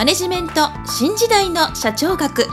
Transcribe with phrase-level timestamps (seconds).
[0.00, 2.46] マネジメント新時代の社長学。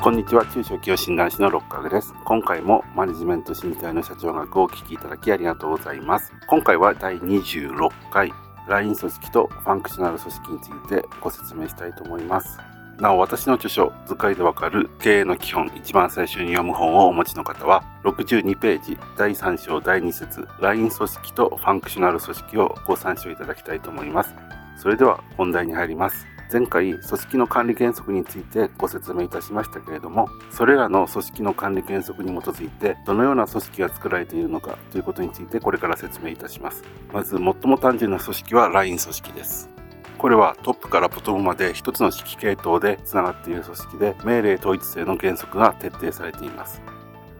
[0.00, 2.14] こんにちは中小企業診断士の六角です。
[2.24, 6.32] 今回もマネジメント新時代の社長学をお聞きいただきありがとうございます。
[6.46, 8.32] 今回は第26回
[8.66, 12.58] LINE 組織とファンクショナル組織についてご説明したいと思います。
[13.00, 24.34] なお、私の著書、図解でわかる経営の基本、一番最初に読む本をお持ちの方は、62ページ、第3章第2節、LINE 組織とファンクショナル組織をご参照いただきたいと思います。
[24.78, 26.26] それでは本題に入ります。
[26.50, 36.82] 前回、組織の管理原則についてご説明いたしましたけれども、それらの組織の管理原則に基づいて、どのような組織が作られているのかということについてこれから説明いたします。
[37.12, 39.75] まず、最も単純な組織は LINE 組織です。
[40.18, 46.80] これはトップからボトムまで一つの指揮系統でつながっている組織で命令統一性の原則が徹底されています。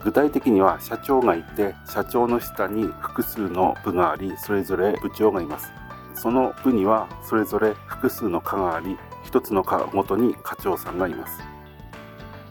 [0.05, 5.73] 具体的には社長がいて社長の下に複数の部がありそれぞれ部長がいます。
[6.15, 11.43] その部にはそれぞれ複数の課があり一つの課ごとに課長さんがいます。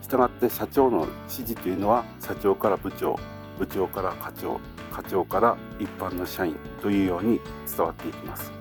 [0.02, 3.20] したがって社長の指示というのは社長から部長
[3.60, 4.60] 部長から課長
[4.92, 8.55] 課長から一般の社員というように伝わっていきます。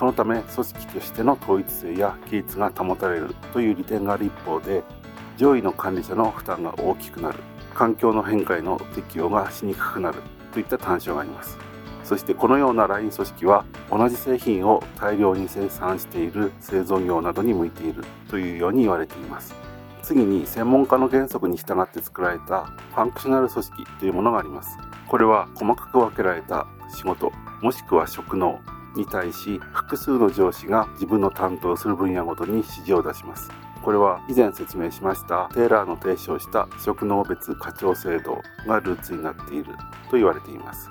[0.00, 4.82] そのため組織としての統一性や規律が保たれるという利点がある一方で
[5.36, 7.38] 上位の管理者の負担が大きくなる。
[7.74, 10.22] 環境の変化への適用がしにくくなる
[10.54, 11.58] といった短所があります。
[12.02, 19.54] そしてこのようなライン組織は同じ製品を大量に生産している製造業などに向いているというように言われています。
[20.02, 24.78] 次に専門家の原則に従って作られたファンクショナル組織というものがあります。
[25.08, 28.60] これは細かく分けられた仕事もしくは職能
[28.96, 33.50] に対し複数の上司が自分の担当する分野ごとに指示を出します。
[33.82, 39.64] これは以前説明しましたテーラーの提唱した職能別課長制度がルーツになっている
[40.10, 40.90] と言われています。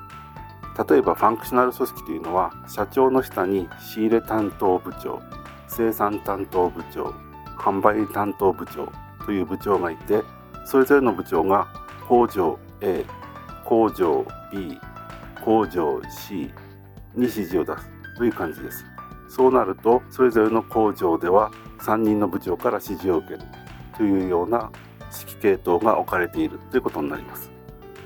[0.88, 5.20] 例えばファンクショナル組織というのは社長の下に仕入れ担当部長
[5.68, 7.14] 生産担当部長
[7.58, 8.90] 販売担当部長
[9.24, 10.22] という部長がいて
[10.64, 11.68] それぞれの部長が
[12.08, 13.04] 工場 A
[13.64, 14.78] 工場 B
[15.44, 16.50] 工場 C
[17.14, 18.84] に指示を出すという感じです。
[19.28, 23.40] そうなるとそれぞれの工場では3人の部長から指示を受ける
[23.96, 24.70] というような
[25.12, 27.50] 指揮系統が置かれているということになります。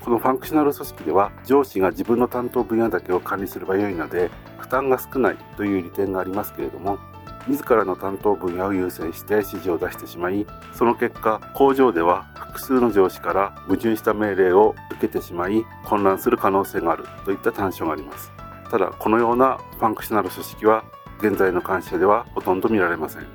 [0.05, 4.29] このファンクショナル組織では上司が自分の担当分野だけを管理すればよいので
[4.59, 6.99] 負担が少ないという利点がありますけれども
[7.47, 18.34] 自らの担当分野を優先して指示を出してしまいその結果工場では複数の上司から矛盾した命令を受けてしまい混乱する可能性があるといった短所があります。
[18.69, 20.83] ただこのようなファンクショナル組織は
[21.19, 23.25] 現在の会社ではほとんど見られません。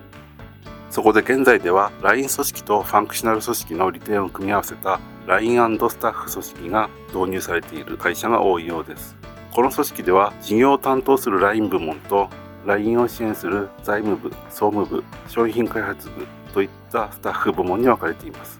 [0.90, 9.16] そこで現在では LINE 組織とファンクショナル組織の利点を組み合わせた LINE& スタッフ組織が導入されている会社が多いようです。
[9.52, 12.28] この組織では事業を担当する LINE 部門と
[12.66, 18.58] LINE を支援する財務部、総務部、商品開発部といったスタッフ部門に分かれています。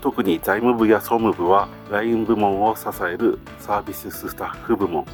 [0.00, 5.04] 特に財務部や総務部は LINE 部門を支えるサービススタッフ部門。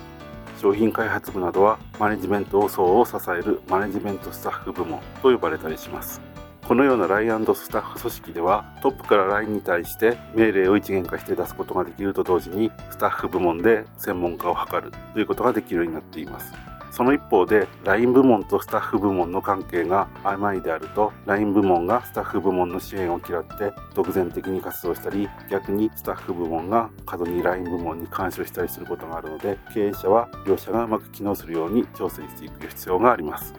[0.60, 6.20] 商品開発部などはマネジメント層を支えるマネジメントスタッフ部門と呼ばれたりします。
[6.68, 16.52] このような LINE& スタッフ組織ではトップから LINE に対して命令を一元化して出すことができると同時にスタッフ部門で専門家を図るということができるようになっています。
[16.90, 33.54] その一方で LINE 部門とスタッフ部門の関係が曖昧であると LINE 部門がスタッフ部門の支援を嫌って独善的に活動したり逆にスタッフ部門が過度に LINE 部門に干渉したりすることがあるので経営者は両者がうまく機能するように調整していく必要があります。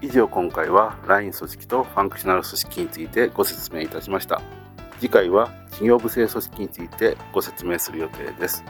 [0.00, 4.40] 以上今回は LINE 組織とファンクショナル組織についてご説明いたしました。
[5.00, 8.64] 次回は事業部制組織についてご説明する予定です。